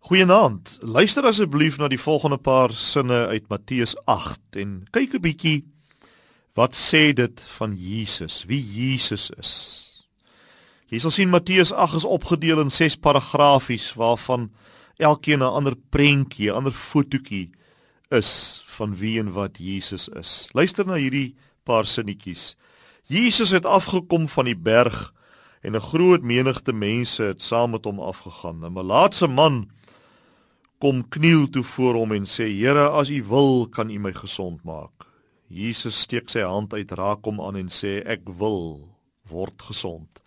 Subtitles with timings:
[0.00, 0.78] Goeienaand.
[0.80, 5.64] Luister asseblief na die volgende paar sinne uit Matteus 8 en kyk 'n bietjie
[6.56, 9.52] wat sê dit van Jesus, wie Jesus is.
[10.88, 14.50] Jy sal sien Matteus 8 is opgedeel in 6 paragrafies waarvan
[14.96, 17.50] elkeen 'n ander prentjie, 'n ander fotootjie
[18.10, 20.48] is van wie en wat Jesus is.
[20.52, 22.56] Luister na hierdie paar sinnetjies.
[23.04, 25.12] Jesus het afgekom van die berg
[25.60, 28.64] en 'n groot menigte mense het saam met hom afgegaan.
[28.64, 29.68] 'n Malaatse man
[30.80, 34.64] kom kniel toe voor hom en sê: "Here, as U wil, kan U my gesond
[34.64, 35.06] maak."
[35.48, 38.88] Jesus steek sy hand uit, raak hom aan en sê: "Ek wil
[39.28, 40.20] word gesond."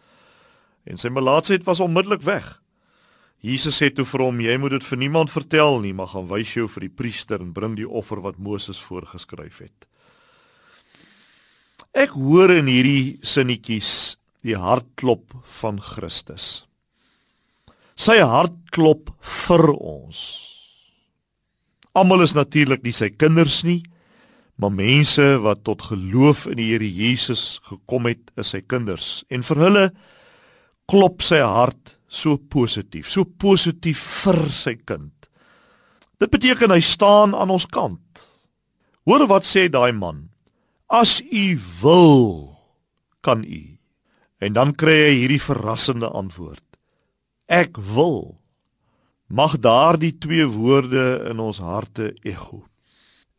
[0.86, 2.60] En sy melaatsheid was onmiddellik weg.
[3.44, 6.54] Jesus sê toe vir hom: "Jy moet dit vir niemand vertel nie, maar gaan wys
[6.54, 9.88] jou vir die priester en bring die offer wat Moses voorgeskryf het."
[11.94, 16.66] Ek hoor in hierdie sinnetjies die hartklop van Christus.
[18.04, 19.14] Sy hart klop
[19.46, 20.20] vir ons.
[21.96, 23.80] Almal is natuurlik nie sy kinders nie,
[24.60, 29.22] maar mense wat tot geloof in die Here Jesus gekom het, is sy kinders.
[29.32, 29.86] En vir hulle
[30.90, 35.30] klop sy hart so positief, so positief vir sy kind.
[36.20, 38.26] Dit beteken hy staan aan ons kant.
[39.08, 40.26] Hoor wat sê daai man?
[40.92, 41.48] As u
[41.80, 42.20] wil,
[43.24, 43.64] kan u.
[44.44, 46.73] En dan kry hy hierdie verrassende antwoord.
[47.48, 48.40] Ek wil.
[49.28, 52.64] Mag daardie twee woorde in ons harte ego.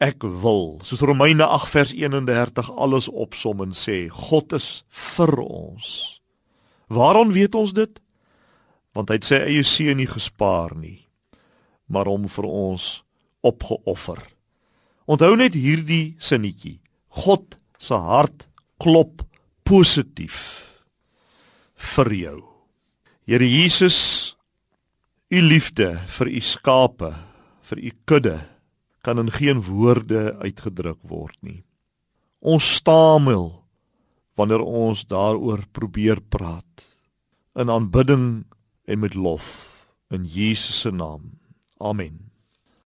[0.03, 0.81] Ek wil.
[0.85, 6.21] Soos Romeine 8 vers 31 alles opsom en sê God is vir ons.
[6.89, 8.01] Waarom weet ons dit?
[8.95, 11.07] Want hy het sy eie seun nie gespaar nie,
[11.91, 13.03] maar hom vir ons
[13.43, 14.21] opgeoffer.
[15.11, 16.79] Onthou net hierdie sinnetjie.
[17.09, 18.47] God se hart
[18.83, 19.25] klop
[19.65, 20.39] positief
[21.95, 22.54] vir jou.
[23.25, 24.35] Here Jesus,
[25.33, 27.09] u liefde vir u skape,
[27.65, 28.35] vir u kudde
[29.05, 31.63] kan in geen woorde uitgedruk word nie.
[32.45, 33.49] Ons stamel
[34.37, 36.85] wanneer ons daaroor probeer praat
[37.57, 38.45] in aanbidding
[38.85, 39.49] en met lof
[40.13, 41.33] in Jesus se naam.
[41.81, 42.34] Amen.